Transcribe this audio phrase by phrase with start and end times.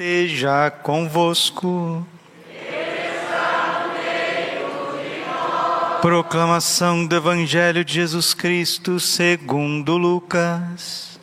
[0.00, 2.06] esteja convosco.
[6.00, 11.20] Proclamação do Evangelho de Jesus Cristo segundo Lucas.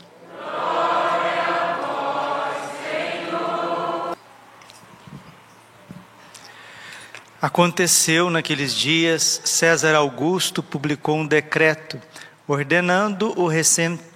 [7.42, 12.00] Aconteceu naqueles dias, César Augusto publicou um decreto
[12.48, 13.48] ordenando o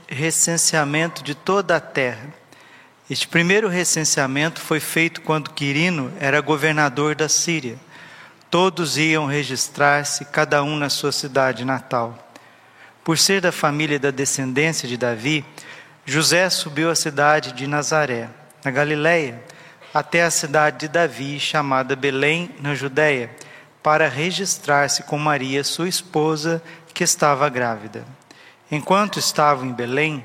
[0.07, 2.40] recenseamento de toda a terra.
[3.11, 7.77] Este primeiro recenseamento foi feito quando Quirino era governador da Síria.
[8.49, 12.17] Todos iam registrar-se, cada um na sua cidade natal.
[13.03, 15.43] Por ser da família da descendência de Davi,
[16.05, 18.29] José subiu à cidade de Nazaré,
[18.63, 19.43] na Galiléia,
[19.93, 23.29] até a cidade de Davi, chamada Belém, na Judéia,
[23.83, 28.05] para registrar-se com Maria, sua esposa, que estava grávida.
[28.71, 30.23] Enquanto estavam em Belém,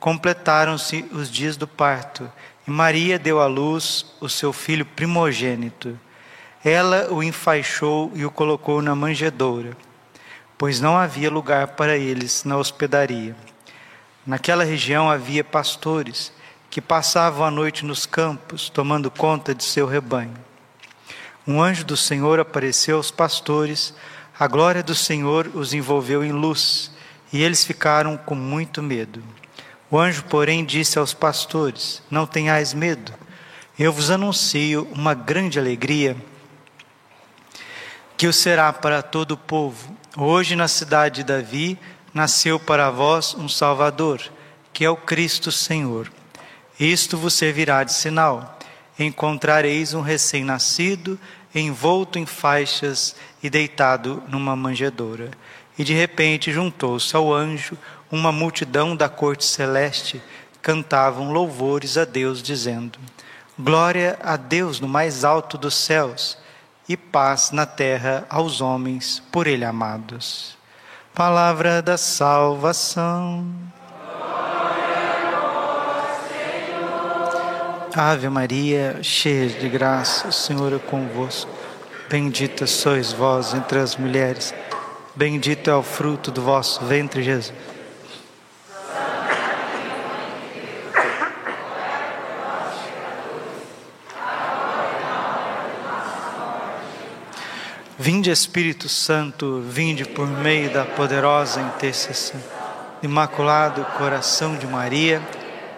[0.00, 2.30] completaram-se os dias do parto,
[2.66, 5.98] e Maria deu à luz o seu filho primogênito.
[6.64, 9.76] Ela o enfaixou e o colocou na manjedoura,
[10.56, 13.34] pois não havia lugar para eles na hospedaria.
[14.26, 16.32] Naquela região havia pastores
[16.68, 20.34] que passavam a noite nos campos, tomando conta de seu rebanho.
[21.46, 23.94] Um anjo do Senhor apareceu aos pastores,
[24.38, 26.92] a glória do Senhor os envolveu em luz,
[27.32, 29.22] e eles ficaram com muito medo.
[29.90, 33.12] O anjo, porém, disse aos pastores: Não tenhais medo,
[33.78, 36.16] eu vos anuncio uma grande alegria
[38.16, 39.96] que o será para todo o povo.
[40.16, 41.78] Hoje, na cidade de Davi,
[42.12, 44.20] nasceu para vós um Salvador,
[44.72, 46.10] que é o Cristo Senhor.
[46.78, 48.58] Isto vos servirá de sinal:
[48.98, 51.18] encontrareis um recém-nascido,
[51.54, 55.30] envolto em faixas e deitado numa manjedoura.
[55.78, 57.78] E de repente juntou-se ao anjo
[58.10, 60.22] uma multidão da corte celeste
[60.62, 62.98] cantavam louvores a Deus, dizendo:
[63.58, 66.38] Glória a Deus no mais alto dos céus
[66.88, 70.56] e paz na terra aos homens por Ele amados.
[71.14, 73.46] Palavra da salvação.
[77.94, 81.50] Ave Maria, cheia de graça, o Senhor é convosco.
[82.08, 84.54] Bendita sois vós entre as mulheres.
[85.16, 87.52] Bendito é o fruto do vosso ventre, Jesus.
[98.00, 102.40] Vinde Espírito Santo, vinde por meio da poderosa intercessão.
[103.02, 105.20] Imaculado coração de Maria,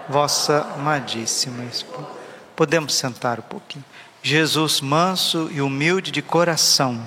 [0.06, 2.08] vossa amadíssima esposa.
[2.54, 3.84] Podemos sentar um pouquinho.
[4.22, 7.02] Jesus manso e humilde de coração.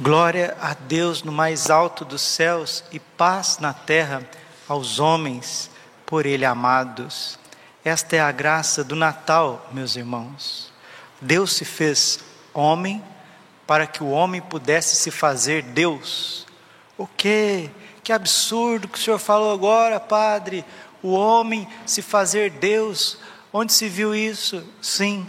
[0.00, 4.22] Glória a Deus no mais alto dos céus e paz na terra
[4.68, 5.68] aos homens
[6.06, 7.37] por Ele amados.
[7.88, 10.70] Esta é a graça do Natal, meus irmãos.
[11.22, 12.20] Deus se fez
[12.52, 13.02] homem
[13.66, 16.46] para que o homem pudesse se fazer Deus.
[16.98, 17.70] O que?
[18.02, 20.66] Que absurdo que o senhor falou agora, padre.
[21.02, 23.16] O homem se fazer Deus.
[23.50, 24.62] Onde se viu isso?
[24.82, 25.26] Sim.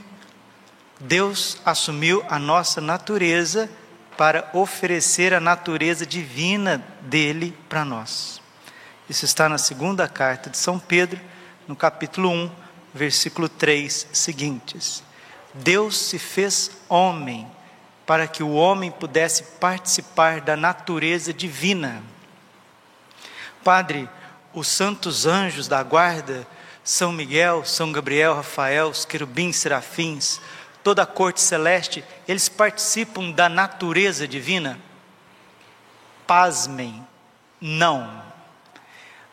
[1.00, 3.70] Deus assumiu a nossa natureza
[4.18, 8.42] para oferecer a natureza divina dele para nós.
[9.10, 11.22] Isso está na segunda carta de São Pedro,
[11.70, 12.52] no capítulo 1,
[12.96, 15.04] versículo 3 seguintes.
[15.54, 17.48] Deus se fez homem
[18.08, 22.02] para que o homem pudesse participar da natureza divina.
[23.64, 24.10] Padre,
[24.52, 26.48] os santos anjos da guarda,
[26.84, 30.42] São Miguel, São Gabriel, Rafael, os querubins, serafins,
[30.84, 34.80] toda a corte celeste, eles participam da natureza divina?
[36.26, 37.06] Pasmem,
[37.62, 38.29] não.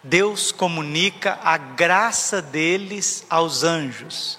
[0.06, 4.38] Deus comunica a graça deles aos anjos,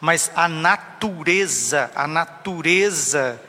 [0.00, 3.40] mas a natureza, a natureza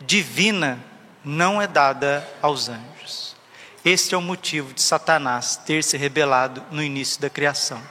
[0.00, 0.82] divina
[1.22, 3.36] não é dada aos anjos.
[3.84, 7.82] Este é o motivo de Satanás ter se rebelado no início da criação.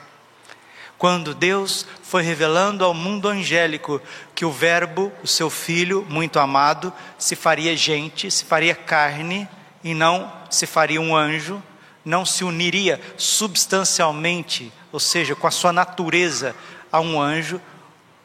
[0.98, 4.02] Quando Deus foi revelando ao mundo angélico
[4.34, 9.48] que o Verbo, o seu Filho muito amado, se faria gente, se faria carne
[9.84, 11.62] e não se faria um anjo,
[12.04, 16.56] não se uniria substancialmente, ou seja, com a sua natureza,
[16.92, 17.62] a um anjo,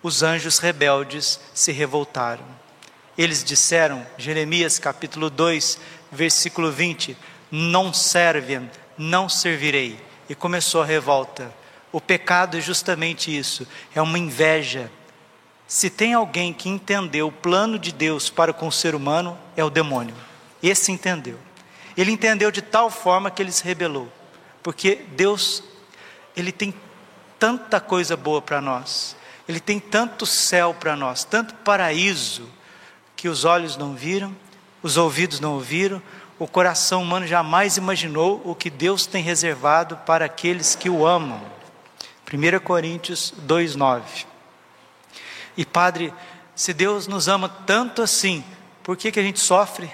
[0.03, 2.45] os anjos rebeldes se revoltaram.
[3.17, 5.79] Eles disseram, Jeremias capítulo 2,
[6.11, 7.17] versículo 20:
[7.51, 9.99] Não servem, não servirei.
[10.29, 11.53] E começou a revolta.
[11.93, 14.91] O pecado é justamente isso, é uma inveja.
[15.67, 19.63] Se tem alguém que entendeu o plano de Deus para com o ser humano, é
[19.65, 20.15] o demônio.
[20.63, 21.39] Esse entendeu.
[21.97, 24.11] Ele entendeu de tal forma que ele se rebelou,
[24.63, 25.63] porque Deus
[26.37, 26.75] Ele tem
[27.39, 29.17] tanta coisa boa para nós.
[29.49, 32.49] Ele tem tanto céu para nós, tanto paraíso,
[33.15, 34.35] que os olhos não viram,
[34.83, 36.03] os ouvidos não ouviram,
[36.39, 41.41] o coração humano jamais imaginou o que Deus tem reservado para aqueles que o amam.
[42.33, 44.27] 1 Coríntios 2,9.
[45.57, 46.13] E Padre,
[46.55, 48.45] se Deus nos ama tanto assim,
[48.83, 49.91] por que, que a gente sofre?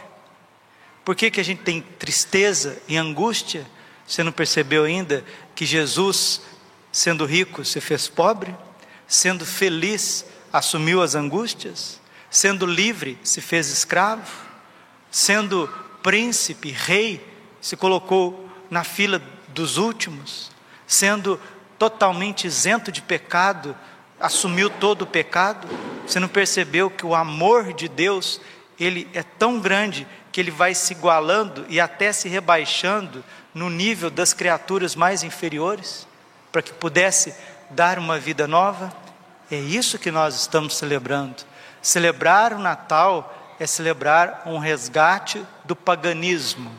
[1.05, 3.67] Por que, que a gente tem tristeza e angústia?
[4.07, 5.25] Você não percebeu ainda
[5.55, 6.43] que Jesus,
[6.93, 8.55] sendo rico, se fez pobre?
[9.07, 12.01] Sendo feliz, assumiu as angústias?
[12.31, 14.31] Sendo livre, se fez escravo?
[15.11, 15.69] Sendo
[16.03, 17.25] príncipe, rei,
[17.61, 20.51] se colocou na fila dos últimos?
[20.87, 21.41] Sendo
[21.79, 23.77] totalmente isento de pecado,
[24.19, 25.67] assumiu todo o pecado?
[26.07, 28.41] Você não percebeu que o amor de Deus,
[28.79, 34.11] ele é tão grande que ele vai se igualando e até se rebaixando no nível
[34.11, 36.07] das criaturas mais inferiores,
[36.53, 37.35] para que pudesse
[37.71, 38.93] dar uma vida nova?
[39.51, 41.45] É isso que nós estamos celebrando.
[41.83, 46.71] Celebrar o Natal é celebrar um resgate do paganismo.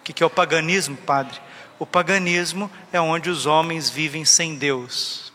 [0.00, 1.40] O que é o paganismo, padre?
[1.78, 5.32] O paganismo é onde os homens vivem sem Deus.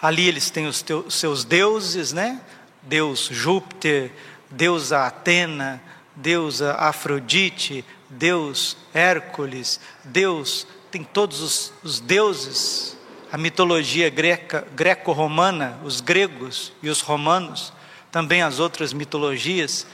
[0.00, 2.40] Ali eles têm os teus, seus deuses, né?
[2.82, 4.12] Deus Júpiter,
[4.50, 5.82] deusa Atena,
[6.14, 12.96] deusa Afrodite, Deus Hércules, Deus, tem todos os, os deuses,
[13.30, 17.72] a mitologia greca, greco-romana, os gregos e os romanos,
[18.10, 19.86] também as outras mitologias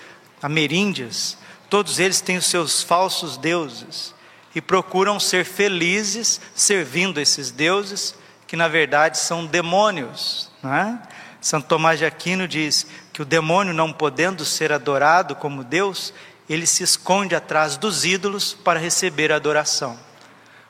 [0.42, 1.38] ameríndias,
[1.70, 4.14] todos eles têm os seus falsos deuses
[4.54, 8.14] e procuram ser felizes servindo esses deuses,
[8.46, 10.50] que na verdade são demônios.
[10.62, 11.02] Não é?
[11.42, 16.14] Santo Tomás de Aquino diz que o demônio, não podendo ser adorado como Deus,
[16.48, 19.98] ele se esconde atrás dos ídolos para receber a adoração.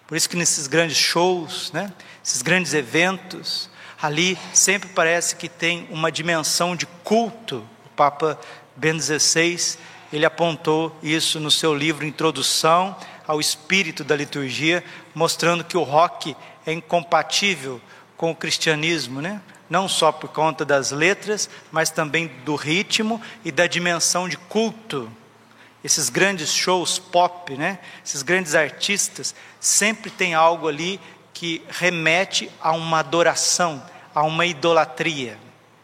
[0.06, 1.92] Por isso que nesses grandes shows, né,
[2.24, 3.68] esses grandes eventos,
[4.00, 7.62] ali sempre parece que tem uma dimensão de culto.
[7.84, 8.40] O Papa
[8.74, 9.76] Bento XVI,
[10.10, 12.96] ele apontou isso no seu livro Introdução
[13.28, 14.82] ao espírito da liturgia,
[15.14, 16.34] mostrando que o rock
[16.64, 17.78] é incompatível
[18.22, 19.40] com o cristianismo, né?
[19.68, 25.10] não só por conta das letras, mas também do ritmo e da dimensão de culto.
[25.82, 27.80] Esses grandes shows pop, né?
[28.06, 31.00] esses grandes artistas, sempre tem algo ali
[31.34, 33.82] que remete a uma adoração,
[34.14, 35.36] a uma idolatria.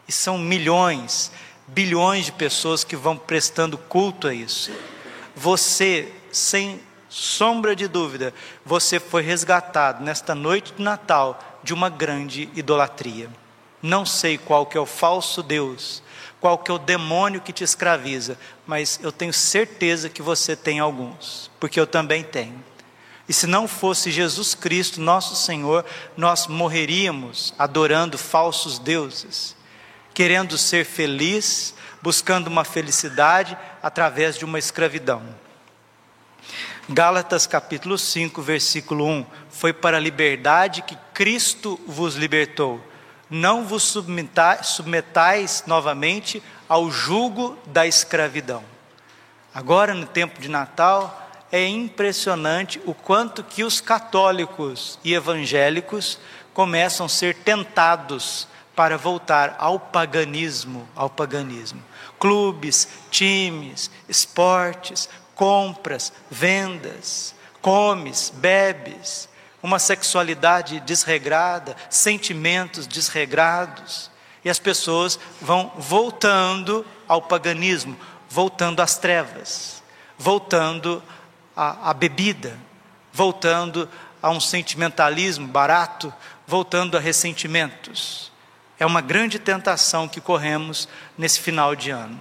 [0.07, 1.33] E são milhões,
[1.67, 4.71] bilhões de pessoas que vão prestando culto a isso.
[5.35, 8.33] Você, sem sombra de dúvida,
[8.65, 13.29] você foi resgatado nesta noite de Natal de uma grande idolatria.
[13.81, 16.03] Não sei qual que é o falso Deus,
[16.39, 20.79] qual que é o demônio que te escraviza, mas eu tenho certeza que você tem
[20.79, 22.63] alguns, porque eu também tenho.
[23.27, 25.85] E se não fosse Jesus Cristo, nosso Senhor,
[26.17, 29.55] nós morreríamos adorando falsos deuses,
[30.13, 35.21] querendo ser feliz, buscando uma felicidade através de uma escravidão.
[36.91, 42.83] Gálatas capítulo 5, versículo 1: Foi para a liberdade que Cristo vos libertou.
[43.29, 48.63] Não vos submetais, submetais novamente ao jugo da escravidão.
[49.53, 56.17] Agora, no tempo de Natal, é impressionante o quanto que os católicos e evangélicos
[56.55, 61.83] começam a ser tentados para voltar ao paganismo, ao paganismo.
[62.19, 65.07] Clubes, times, esportes,
[65.39, 69.29] compras, vendas, comes, bebes,
[69.63, 74.11] uma sexualidade desregrada, sentimentos desregrados,
[74.43, 77.97] e as pessoas vão voltando ao paganismo,
[78.29, 79.81] voltando às trevas,
[80.17, 81.01] voltando
[81.55, 82.59] à, à bebida,
[83.13, 83.87] voltando
[84.21, 86.13] a um sentimentalismo barato,
[86.45, 88.29] voltando a ressentimentos.
[88.77, 92.19] É uma grande tentação que corremos nesse final de ano.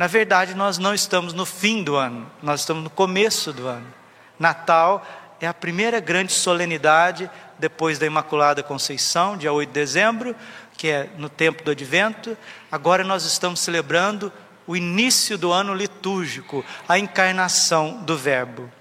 [0.00, 3.86] Na verdade, nós não estamos no fim do ano, nós estamos no começo do ano.
[4.38, 5.06] Natal
[5.38, 10.34] é a primeira grande solenidade depois da Imaculada Conceição, dia 8 de dezembro,
[10.74, 12.34] que é no tempo do advento.
[12.72, 14.32] Agora nós estamos celebrando
[14.66, 18.72] o início do ano litúrgico, a encarnação do Verbo.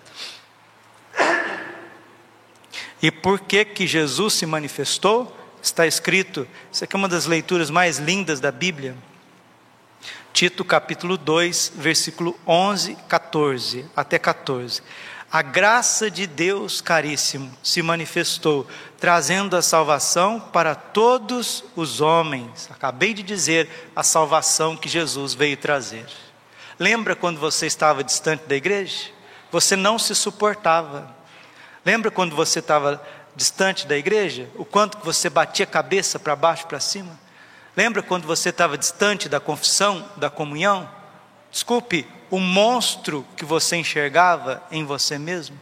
[3.01, 5.37] E por que que Jesus se manifestou?
[5.61, 8.95] Está escrito, isso aqui é uma das leituras mais lindas da Bíblia.
[10.33, 14.81] Tito capítulo 2, versículo 11, 14, até 14.
[15.31, 18.65] A graça de Deus, caríssimo, se manifestou,
[18.99, 22.67] trazendo a salvação para todos os homens.
[22.71, 26.07] Acabei de dizer a salvação que Jesus veio trazer.
[26.79, 29.11] Lembra quando você estava distante da igreja?
[29.51, 31.15] Você não se suportava.
[31.85, 32.99] Lembra quando você estava
[33.35, 34.49] distante da igreja?
[34.55, 37.19] O quanto que você batia a cabeça para baixo, para cima?
[37.79, 40.91] Lembra quando você estava distante da confissão, da comunhão?
[41.49, 45.57] Desculpe, o monstro que você enxergava em você mesmo?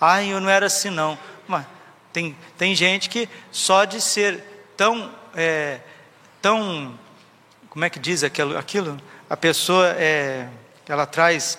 [0.00, 1.16] Ai, eu não era assim não.
[1.46, 1.64] Mas
[2.12, 4.42] tem, tem gente que só de ser
[4.76, 5.78] tão, é,
[6.42, 6.98] tão,
[7.70, 8.58] como é que diz aquilo?
[8.58, 9.00] aquilo?
[9.30, 10.48] A pessoa, é,
[10.88, 11.56] ela traz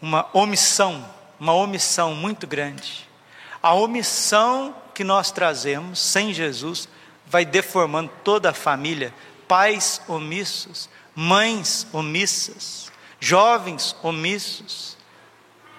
[0.00, 1.06] uma omissão,
[1.38, 3.06] uma omissão muito grande.
[3.62, 6.88] A omissão que nós trazemos sem Jesus
[7.26, 9.12] vai deformando toda a família.
[9.46, 14.96] Pais omissos, mães omissas, jovens omissos,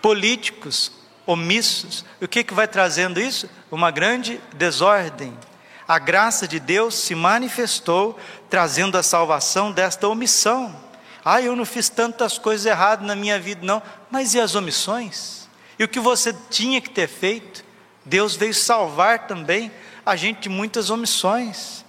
[0.02, 0.92] políticos
[1.26, 2.06] omissos.
[2.22, 3.50] O que, que vai trazendo isso?
[3.72, 5.38] Uma grande desordem.
[5.88, 8.20] A graça de Deus se manifestou,
[8.50, 10.76] trazendo a salvação desta omissão.
[11.24, 13.82] Ah, eu não fiz tantas coisas erradas na minha vida, não.
[14.10, 15.48] Mas e as omissões?
[15.78, 17.64] E o que você tinha que ter feito?
[18.04, 19.72] Deus veio salvar também
[20.06, 21.84] a gente de muitas omissões.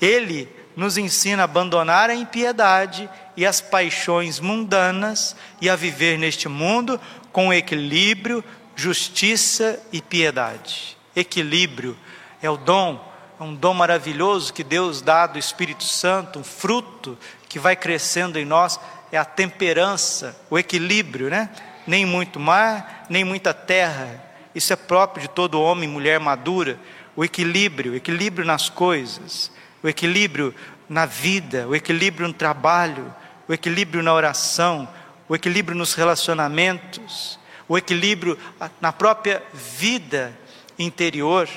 [0.00, 6.48] Ele nos ensina a abandonar a impiedade e as paixões mundanas e a viver neste
[6.48, 7.00] mundo
[7.32, 8.44] com equilíbrio,
[8.76, 10.96] justiça e piedade.
[11.16, 11.98] Equilíbrio
[12.40, 13.04] é o dom,
[13.40, 17.18] é um dom maravilhoso que Deus dá do Espírito Santo, um fruto
[17.48, 18.78] que vai crescendo em nós,
[19.10, 21.50] é a temperança, o equilíbrio, né?
[21.88, 24.24] Nem muito mar, nem muita terra.
[24.54, 26.78] Isso é próprio de todo homem e mulher madura.
[27.16, 29.50] O equilíbrio, o equilíbrio nas coisas,
[29.82, 30.54] o equilíbrio
[30.88, 33.14] na vida, o equilíbrio no trabalho,
[33.46, 34.88] o equilíbrio na oração,
[35.28, 38.38] o equilíbrio nos relacionamentos, o equilíbrio
[38.80, 40.36] na própria vida
[40.78, 41.48] interior,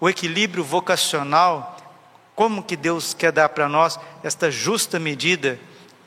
[0.00, 1.76] o equilíbrio vocacional.
[2.34, 5.58] Como que Deus quer dar para nós esta justa medida?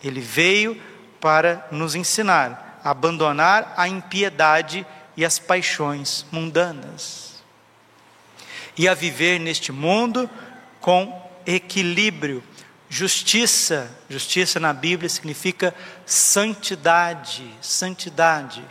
[0.04, 0.82] Ele veio
[1.22, 4.86] para nos ensinar a abandonar a impiedade
[5.18, 7.26] e as paixões mundanas
[8.78, 10.30] e a viver neste mundo
[10.82, 12.44] com equilíbrio
[12.90, 15.74] Justiça, justiça na Bíblia significa
[16.06, 18.64] santidade, santidade.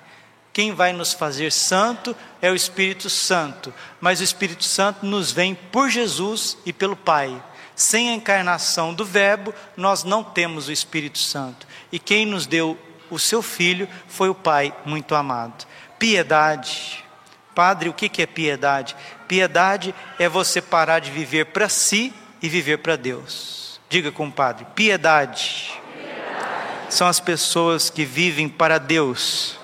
[0.53, 5.55] Quem vai nos fazer santo é o Espírito Santo, mas o Espírito Santo nos vem
[5.55, 7.43] por Jesus e pelo Pai.
[7.75, 11.67] Sem a encarnação do Verbo, nós não temos o Espírito Santo.
[11.91, 12.79] E quem nos deu
[13.11, 15.67] o seu Filho foi o Pai muito amado.
[15.99, 17.05] Piedade.
[17.53, 18.97] Padre, o que é piedade?
[19.27, 23.81] Piedade é você parar de viver para si e viver para Deus.
[23.89, 25.81] Diga, compadre, piedade.
[25.97, 26.91] piedade.
[26.91, 29.59] São as pessoas que vivem para Deus,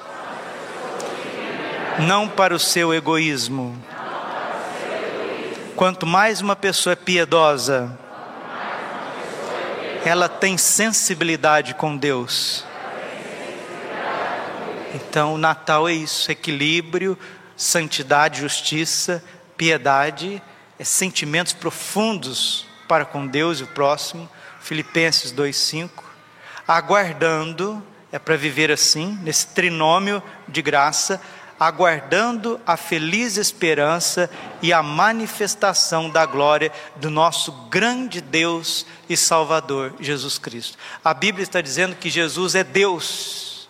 [1.98, 3.76] não para o seu egoísmo.
[5.76, 7.98] Quanto mais uma pessoa é piedosa,
[10.02, 12.64] ela tem sensibilidade com Deus.
[14.94, 17.18] Então, o Natal é isso: equilíbrio,
[17.54, 19.22] santidade, justiça,
[19.54, 20.42] piedade,
[20.78, 24.28] é sentimentos profundos para com Deus e o próximo,
[24.60, 26.02] Filipenses 2:5.
[26.66, 27.80] Aguardando,
[28.10, 31.22] é para viver assim, nesse trinômio de graça,
[31.58, 34.28] aguardando a feliz esperança
[34.60, 40.76] e a manifestação da glória do nosso grande Deus e Salvador, Jesus Cristo.
[41.04, 43.68] A Bíblia está dizendo que Jesus é Deus.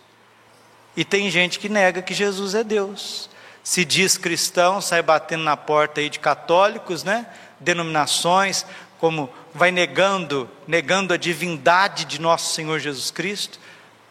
[0.97, 3.29] E tem gente que nega que Jesus é Deus.
[3.63, 7.27] Se diz cristão, sai batendo na porta aí de católicos, né?
[7.61, 8.65] Denominações,
[9.01, 13.59] como vai negando, negando a divindade de nosso Senhor Jesus Cristo,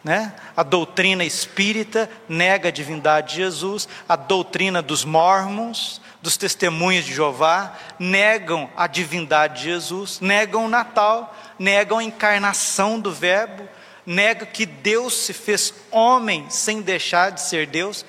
[0.03, 0.33] né?
[0.57, 7.13] A doutrina espírita nega a divindade de Jesus, a doutrina dos mormons, dos testemunhos de
[7.13, 13.69] Jeová, negam a divindade de Jesus, negam o Natal, negam a encarnação do Verbo,
[14.05, 18.03] negam que Deus se fez homem sem deixar de ser Deus,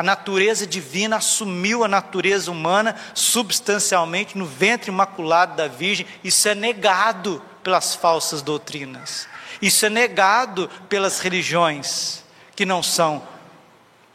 [0.00, 6.06] a natureza divina assumiu a natureza humana substancialmente no ventre imaculado da Virgem.
[6.24, 9.28] Isso é negado pelas falsas doutrinas.
[9.60, 12.24] Isso é negado pelas religiões
[12.56, 13.22] que não são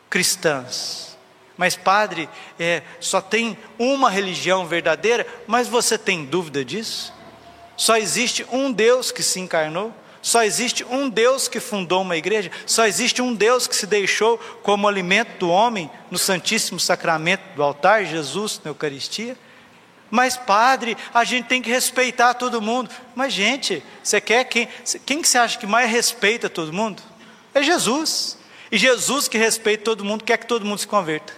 [0.09, 1.15] cristãs.
[1.55, 2.27] Mas, padre,
[2.59, 7.13] é, só tem uma religião verdadeira, mas você tem dúvida disso?
[7.77, 9.93] Só existe um Deus que se encarnou?
[10.25, 14.39] Só existe um Deus que fundou uma igreja, só existe um Deus que se deixou
[14.63, 19.37] como alimento do homem no Santíssimo Sacramento do altar, Jesus na Eucaristia.
[20.09, 22.89] Mas, padre, a gente tem que respeitar todo mundo.
[23.13, 24.67] Mas, gente, você quer quem?
[25.05, 27.03] Quem que você acha que mais respeita todo mundo?
[27.53, 28.35] É Jesus.
[28.71, 31.33] E Jesus que respeita todo mundo, quer que todo mundo se converta.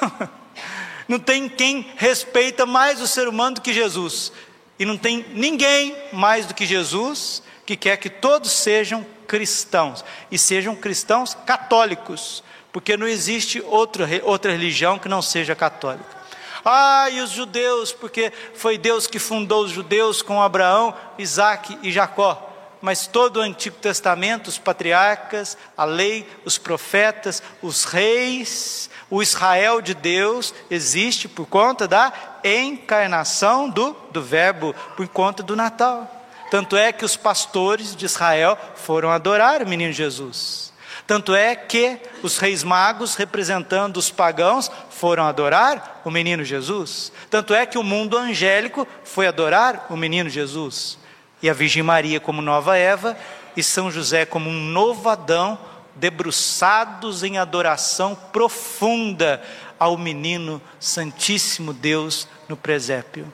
[1.06, 4.32] não tem quem respeita mais o ser humano do que Jesus.
[4.78, 10.38] E não tem ninguém mais do que Jesus que quer que todos sejam cristãos e
[10.38, 16.20] sejam cristãos católicos, porque não existe outra, outra religião que não seja católica.
[16.64, 21.90] Ah, e os judeus, porque foi Deus que fundou os judeus com Abraão, Isaac e
[21.90, 22.48] Jacó.
[22.82, 29.80] Mas todo o Antigo Testamento, os patriarcas, a lei, os profetas, os reis, o Israel
[29.80, 32.12] de Deus existe por conta da
[32.42, 36.19] encarnação do, do Verbo, por conta do Natal.
[36.50, 40.70] Tanto é que os pastores de Israel foram adorar o menino Jesus.
[41.06, 47.12] Tanto é que os reis magos, representando os pagãos, foram adorar o menino Jesus.
[47.28, 50.98] Tanto é que o mundo angélico foi adorar o menino Jesus.
[51.42, 53.16] E a Virgem Maria, como nova Eva,
[53.56, 55.58] e São José, como um novo Adão,
[55.96, 59.42] debruçados em adoração profunda
[59.78, 63.26] ao menino Santíssimo Deus no presépio.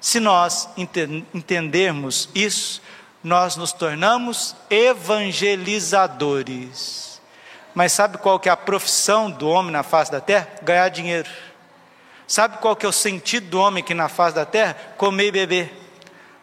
[0.00, 0.68] Se nós
[1.34, 2.80] entendermos isso,
[3.22, 7.20] nós nos tornamos evangelizadores.
[7.74, 10.48] Mas sabe qual que é a profissão do homem na face da terra?
[10.62, 11.28] Ganhar dinheiro.
[12.26, 14.76] Sabe qual que é o sentido do homem aqui na face da terra?
[14.96, 15.72] Comer e beber.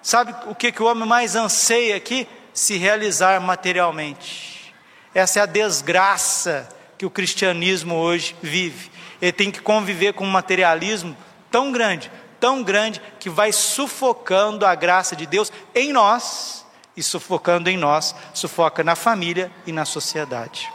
[0.02, 2.28] Sabe o que, que o homem mais anseia aqui?
[2.54, 4.74] Se realizar materialmente.
[5.16, 8.92] Essa é a desgraça que o cristianismo hoje vive.
[9.22, 11.16] Ele tem que conviver com um materialismo
[11.50, 12.12] tão grande,
[12.44, 18.14] tão grande que vai sufocando a graça de Deus em nós e sufocando em nós,
[18.34, 20.70] sufoca na família e na sociedade.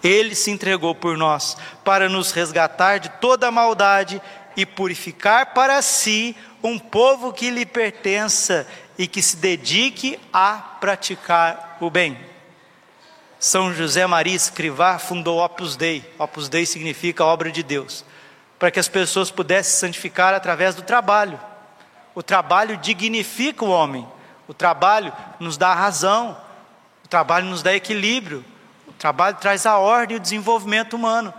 [0.00, 4.22] Ele se entregou por nós para nos resgatar de toda a maldade
[4.56, 8.64] e purificar para si um povo que lhe pertença
[8.96, 12.16] e que se dedique a praticar o bem.
[13.40, 16.08] São José Maria Escrivá fundou Opus Dei.
[16.16, 18.04] Opus Dei significa obra de Deus
[18.58, 21.40] para que as pessoas pudessem se santificar através do trabalho.
[22.14, 24.06] O trabalho dignifica o homem,
[24.48, 26.36] o trabalho nos dá razão,
[27.04, 28.44] o trabalho nos dá equilíbrio,
[28.88, 31.32] o trabalho traz a ordem e o desenvolvimento humano.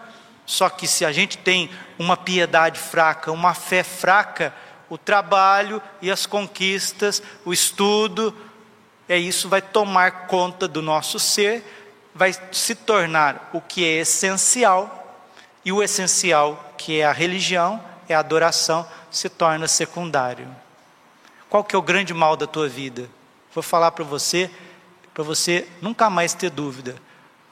[0.45, 4.53] Só que se a gente tem uma piedade fraca, uma fé fraca,
[4.89, 8.35] o trabalho e as conquistas, o estudo,
[9.07, 11.63] é isso vai tomar conta do nosso ser,
[12.15, 14.98] vai se tornar o que é essencial
[15.63, 20.47] e o essencial, que é a religião, é a adoração, se torna secundário.
[21.49, 23.09] Qual que é o grande mal da tua vida?
[23.53, 24.49] Vou falar para você,
[25.13, 26.95] para você nunca mais ter dúvida.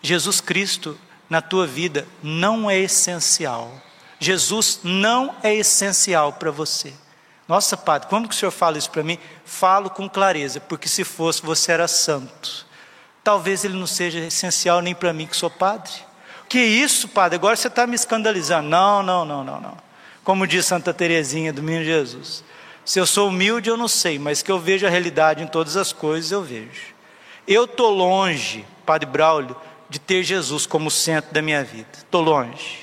[0.02, 0.98] Jesus Cristo
[1.30, 3.72] na tua vida não é essencial.
[4.20, 6.94] Jesus não é essencial para você.
[7.48, 9.18] Nossa, padre, como que o senhor fala isso para mim?
[9.46, 12.66] Falo com clareza, porque se fosse você era santo.
[13.24, 15.92] Talvez ele não seja essencial nem para mim que sou padre.
[16.48, 17.36] Que isso, padre?
[17.36, 18.70] Agora você está me escandalizando.
[18.70, 19.78] Não, não, não, não, não.
[20.24, 22.44] Como diz Santa Teresinha do Menino Jesus.
[22.86, 25.76] Se eu sou humilde, eu não sei, mas que eu vejo a realidade em todas
[25.76, 26.96] as coisas, eu vejo.
[27.46, 29.56] Eu estou longe, Padre Braulio,
[29.90, 31.90] de ter Jesus como centro da minha vida.
[31.98, 32.80] Estou longe.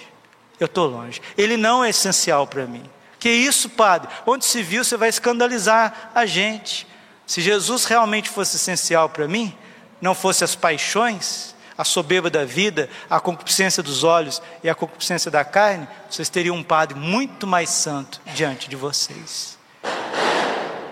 [0.60, 1.20] Eu estou longe.
[1.36, 2.82] Ele não é essencial para mim.
[3.18, 4.10] Que isso, Padre?
[4.26, 6.86] Onde se viu, você vai escandalizar a gente.
[7.26, 9.56] Se Jesus realmente fosse essencial para mim,
[10.00, 15.30] não fosse as paixões, a soberba da vida, a concupiscência dos olhos e a concupiscência
[15.30, 19.58] da carne, vocês teriam um Padre muito mais santo diante de vocês.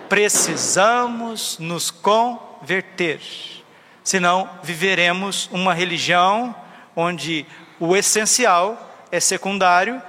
[0.08, 3.20] Precisamos nos converter,
[4.04, 6.54] senão viveremos uma religião
[6.94, 7.46] onde
[7.80, 10.02] o essencial é secundário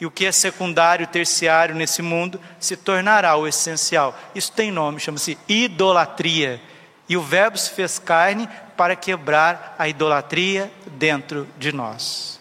[0.00, 4.18] e o que é secundário, terciário nesse mundo se tornará o essencial.
[4.34, 6.60] Isso tem nome, chama-se idolatria.
[7.06, 8.48] E o Verbo se fez carne
[8.80, 12.40] para quebrar a idolatria dentro de nós.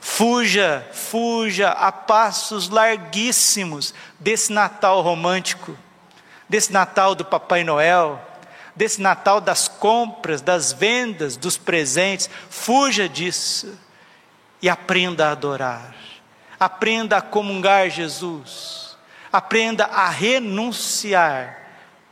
[0.00, 5.78] Fuja, fuja a passos larguíssimos desse Natal romântico,
[6.48, 8.20] desse Natal do Papai Noel,
[8.74, 12.28] desse Natal das compras, das vendas, dos presentes.
[12.50, 13.72] Fuja disso
[14.60, 15.94] e aprenda a adorar.
[16.58, 18.98] Aprenda a comungar Jesus.
[19.32, 21.56] Aprenda a renunciar.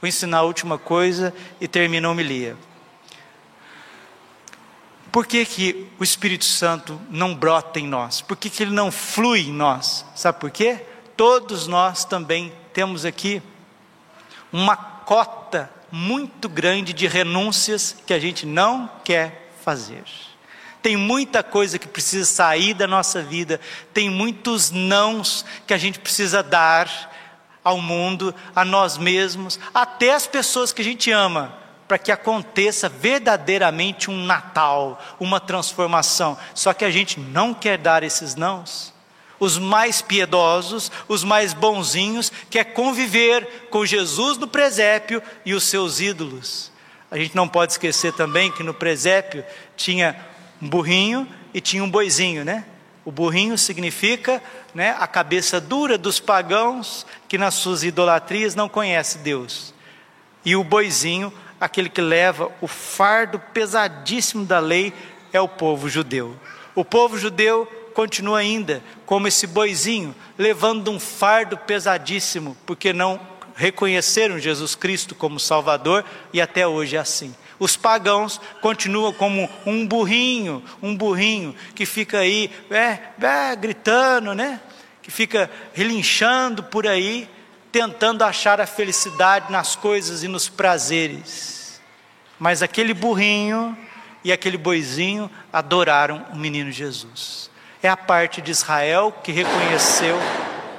[0.00, 2.56] Vou ensinar a última coisa e termino a homilia.
[5.14, 8.20] Por que, que o Espírito Santo não brota em nós?
[8.20, 10.05] Por que, que ele não flui em nós?
[10.12, 10.85] Sabe por quê?
[11.16, 13.40] Todos nós também temos aqui
[14.53, 20.03] uma cota muito grande de renúncias que a gente não quer fazer.
[20.83, 23.61] Tem muita coisa que precisa sair da nossa vida,
[23.92, 26.90] tem muitos nãos que a gente precisa dar
[27.62, 32.88] ao mundo, a nós mesmos, até as pessoas que a gente ama para que aconteça
[32.88, 36.37] verdadeiramente um Natal, uma transformação.
[36.55, 38.92] Só que a gente não quer dar esses nãos.
[39.38, 46.01] Os mais piedosos, os mais bonzinhos, quer conviver com Jesus no presépio e os seus
[46.01, 46.73] ídolos.
[47.11, 49.44] A gente não pode esquecer também que no presépio
[49.77, 50.16] tinha
[50.61, 52.64] um burrinho e tinha um boizinho, né?
[53.05, 54.42] O burrinho significa
[54.75, 59.75] né, a cabeça dura dos pagãos que nas suas idolatrias não conhece Deus.
[60.44, 64.92] E o boizinho, aquele que leva o fardo pesadíssimo da lei,
[65.32, 66.36] é o povo judeu.
[66.74, 73.20] O povo judeu continua ainda como esse boizinho, levando um fardo pesadíssimo, porque não
[73.54, 77.34] reconheceram Jesus Cristo como Salvador e até hoje é assim.
[77.58, 84.60] Os pagãos continuam como um burrinho, um burrinho que fica aí, é, é, gritando, né?
[85.00, 87.28] Que fica relinchando por aí,
[87.74, 91.80] tentando achar a felicidade nas coisas e nos prazeres.
[92.38, 93.76] Mas aquele burrinho
[94.22, 97.50] e aquele boizinho adoraram o menino Jesus.
[97.82, 100.16] É a parte de Israel que reconheceu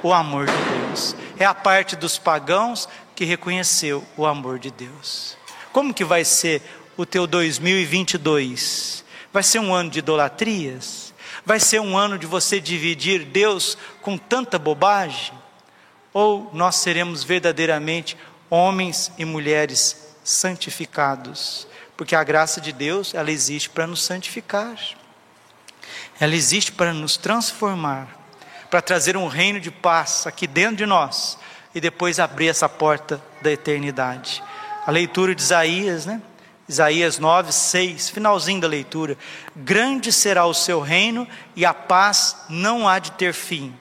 [0.02, 1.14] o amor de Deus.
[1.38, 5.36] É a parte dos pagãos que reconheceu o amor de Deus.
[5.74, 6.62] Como que vai ser
[6.96, 9.04] o teu 2022?
[9.30, 11.12] Vai ser um ano de idolatrias?
[11.44, 15.34] Vai ser um ano de você dividir Deus com tanta bobagem?
[16.16, 18.16] Ou nós seremos verdadeiramente
[18.48, 21.68] homens e mulheres santificados?
[21.94, 24.76] Porque a graça de Deus, ela existe para nos santificar.
[26.18, 28.08] Ela existe para nos transformar,
[28.70, 31.36] para trazer um reino de paz aqui dentro de nós
[31.74, 34.42] e depois abrir essa porta da eternidade
[34.86, 36.22] a leitura de Isaías, né?
[36.68, 39.18] Isaías 9, 6, finalzinho da leitura.
[39.54, 41.26] Grande será o seu reino
[41.56, 43.74] e a paz não há de ter fim.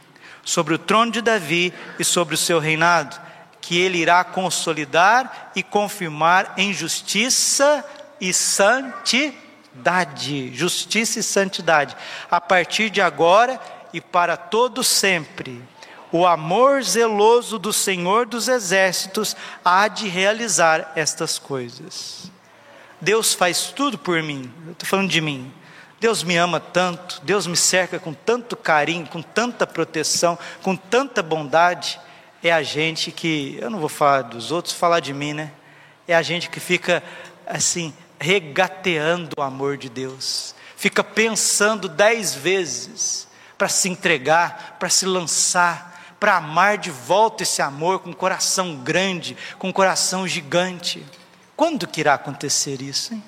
[0.46, 3.20] Sobre o trono de Davi e sobre o seu reinado,
[3.60, 7.84] que ele irá consolidar e confirmar em justiça
[8.22, 9.36] e santidade.
[10.56, 11.98] Justiça e santidade.
[12.32, 13.60] A partir de agora
[13.92, 15.62] e para todo sempre
[16.12, 22.32] o amor zeloso do Senhor dos exércitos há de realizar estas coisas.
[23.02, 25.52] Deus faz tudo por mim, eu estou falando de mim.
[26.06, 31.24] Deus me ama tanto, Deus me cerca com tanto carinho, com tanta proteção, com tanta
[31.24, 32.00] bondade.
[32.44, 35.52] É a gente que, eu não vou falar dos outros, falar de mim, né?
[36.08, 37.02] É a gente que fica
[37.48, 45.08] assim, regateando o amor de Deus, fica pensando dez vezes para se entregar, para se
[45.08, 51.04] lançar, para amar de volta esse amor com um coração grande, com um coração gigante.
[51.56, 53.16] Quando que irá acontecer isso?
[53.16, 53.24] Hein?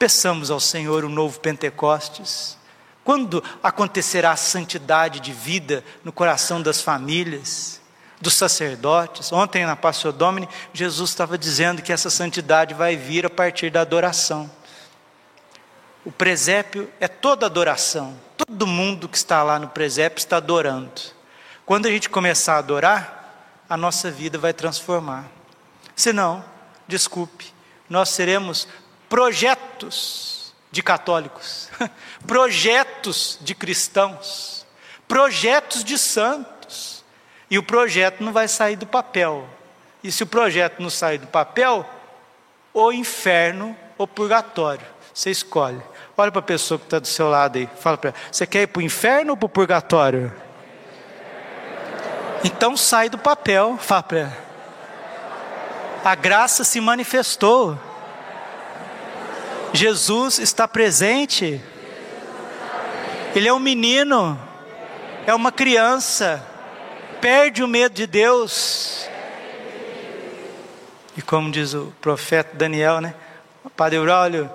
[0.00, 2.56] Peçamos ao Senhor o um novo Pentecostes.
[3.04, 7.82] Quando acontecerá a santidade de vida no coração das famílias,
[8.18, 9.30] dos sacerdotes?
[9.30, 13.82] Ontem na Passio Domini, Jesus estava dizendo que essa santidade vai vir a partir da
[13.82, 14.50] adoração.
[16.02, 18.18] O presépio é toda adoração.
[18.38, 20.98] Todo mundo que está lá no presépio está adorando.
[21.66, 25.26] Quando a gente começar a adorar, a nossa vida vai transformar.
[25.94, 26.42] Senão,
[26.88, 27.52] desculpe,
[27.86, 28.66] nós seremos
[29.10, 31.68] projetos de católicos,
[32.26, 34.64] projetos de cristãos,
[35.06, 37.04] projetos de santos.
[37.50, 39.44] E o projeto não vai sair do papel.
[40.04, 41.84] E se o projeto não sair do papel,
[42.72, 44.86] ou inferno ou purgatório.
[45.12, 45.82] Você escolhe.
[46.16, 47.68] Olha para a pessoa que está do seu lado aí.
[47.80, 50.32] Fala para ela: você quer ir para o inferno ou para o purgatório?
[52.44, 54.36] Então sai do papel, fala para ela.
[56.04, 57.78] A graça se manifestou.
[59.72, 61.60] Jesus está presente.
[63.34, 64.38] Ele é um menino,
[65.26, 66.44] é uma criança.
[67.20, 69.08] Perde o medo de Deus.
[71.16, 73.14] E como diz o profeta Daniel, né?
[73.76, 74.50] Padre Aurélio,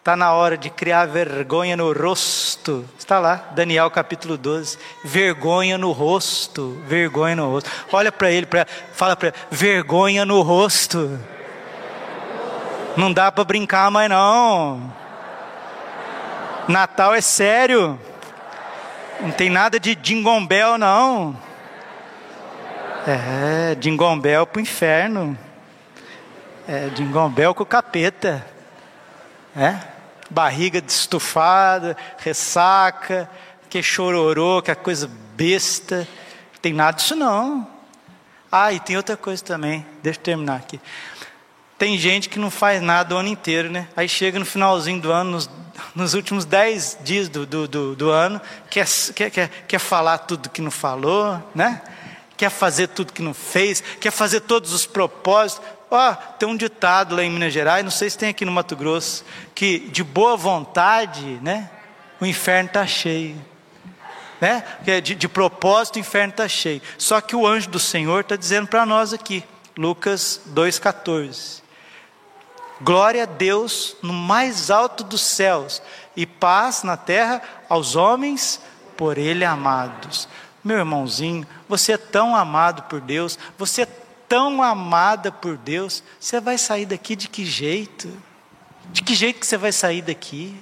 [0.00, 2.86] Está na hora de criar vergonha no rosto.
[2.98, 4.78] Está lá, Daniel capítulo 12.
[5.04, 6.80] Vergonha no rosto.
[6.86, 7.70] Vergonha no rosto.
[7.92, 11.20] Olha para ele, pra, fala para ele: vergonha no rosto.
[12.96, 14.92] Não dá para brincar mais não.
[16.68, 17.98] Natal é sério.
[19.20, 21.36] Não tem nada de dingombel não.
[23.06, 25.36] É, dingombel pro inferno.
[26.68, 28.44] É, dingombel com capeta.
[29.56, 29.90] É?
[30.30, 33.28] barriga estufada, ressaca,
[33.68, 36.06] que chororô, que é coisa besta.
[36.52, 37.68] Não tem nada disso não.
[38.50, 40.80] Ah, e tem outra coisa também, deixa eu terminar aqui.
[41.80, 43.88] Tem gente que não faz nada o ano inteiro, né?
[43.96, 45.50] Aí chega no finalzinho do ano, nos,
[45.94, 48.38] nos últimos dez dias do, do, do, do ano,
[48.68, 51.80] quer, quer, quer, falar tudo que não falou, né?
[52.36, 55.66] Quer fazer tudo que não fez, quer fazer todos os propósitos.
[55.90, 58.52] Ó, oh, tem um ditado lá em Minas Gerais, não sei se tem aqui no
[58.52, 61.70] Mato Grosso, que de boa vontade, né?
[62.20, 63.42] O inferno está cheio.
[64.38, 64.62] Né?
[65.02, 66.82] De, de propósito, o inferno está cheio.
[66.98, 69.42] Só que o anjo do Senhor está dizendo para nós aqui,
[69.78, 71.69] Lucas 2,14.
[72.80, 75.82] Glória a Deus no mais alto dos céus
[76.16, 78.60] e paz na terra aos homens
[78.96, 80.26] por Ele amados.
[80.64, 83.88] Meu irmãozinho, você é tão amado por Deus, você é
[84.28, 88.10] tão amada por Deus, você vai sair daqui de que jeito?
[88.90, 90.56] De que jeito que você vai sair daqui?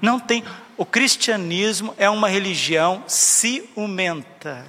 [0.00, 0.44] Não tem.
[0.76, 4.66] O cristianismo é uma religião ciumenta.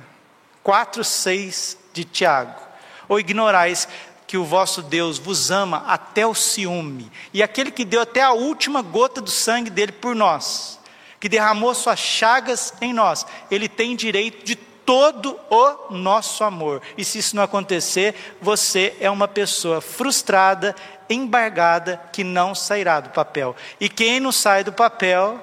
[0.62, 2.62] 4, 6 de Tiago.
[3.10, 3.88] Ou ignorais
[4.28, 8.32] que o vosso Deus vos ama até o ciúme, e aquele que deu até a
[8.32, 10.80] última gota do sangue dele por nós,
[11.20, 16.82] que derramou suas chagas em nós, ele tem direito de todo o nosso amor.
[16.98, 20.76] E se isso não acontecer, você é uma pessoa frustrada,
[21.10, 23.56] embargada, que não sairá do papel.
[23.80, 25.40] E quem não sai do papel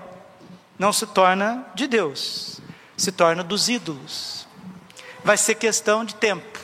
[0.78, 2.60] não se torna de Deus,
[2.96, 4.46] se torna dos ídolos.
[5.24, 6.59] Vai ser questão de tempo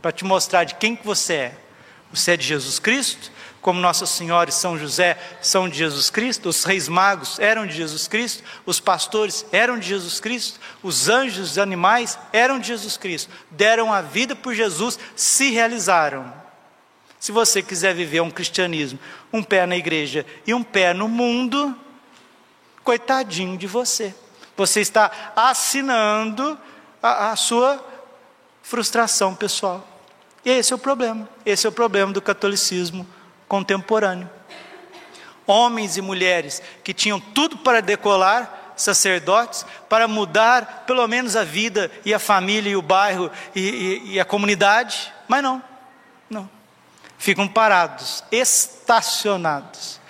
[0.00, 1.58] para te mostrar de quem que você é.
[2.12, 6.48] Você é de Jesus Cristo, como Nossa Senhora e São José são de Jesus Cristo,
[6.48, 11.52] os reis magos eram de Jesus Cristo, os pastores eram de Jesus Cristo, os anjos,
[11.52, 16.32] os animais eram de Jesus Cristo, deram a vida por Jesus, se realizaram.
[17.18, 18.98] Se você quiser viver um cristianismo,
[19.30, 21.76] um pé na igreja e um pé no mundo,
[22.82, 24.14] coitadinho de você.
[24.56, 26.58] Você está assinando
[27.02, 27.84] a, a sua
[28.62, 29.86] frustração pessoal.
[30.44, 31.28] Esse é o problema.
[31.44, 33.06] Esse é o problema do catolicismo
[33.46, 34.28] contemporâneo.
[35.46, 41.90] Homens e mulheres que tinham tudo para decolar, sacerdotes, para mudar pelo menos a vida
[42.04, 45.62] e a família e o bairro e, e, e a comunidade, mas não,
[46.28, 46.48] não.
[47.18, 50.00] Ficam parados, estacionados.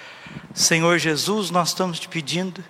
[0.54, 2.62] Senhor Jesus, nós estamos te pedindo,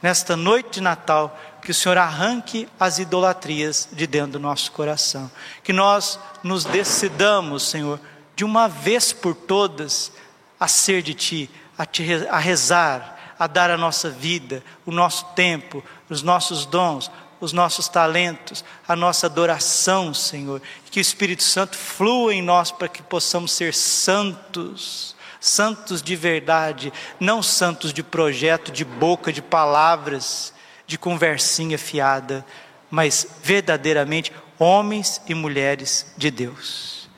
[0.00, 5.28] nesta noite de Natal, que o Senhor arranque as idolatrias de dentro do nosso coração.
[5.64, 7.98] Que nós nos decidamos, Senhor,
[8.36, 10.12] de uma vez por todas,
[10.60, 15.24] a ser de Ti, a, te, a rezar, a dar a nossa vida, o nosso
[15.34, 20.62] tempo, os nossos dons, os nossos talentos, a nossa adoração, Senhor.
[20.88, 26.92] Que o Espírito Santo flua em nós para que possamos ser santos, santos de verdade,
[27.18, 30.54] não santos de projeto, de boca, de palavras,
[30.86, 32.44] de conversinha fiada,
[32.90, 37.10] mas verdadeiramente homens e mulheres de Deus.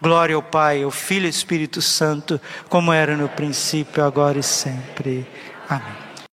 [0.00, 4.42] Glória ao Pai, ao Filho e ao Espírito Santo, como era no princípio, agora e
[4.42, 5.26] sempre.
[5.68, 6.11] Amém.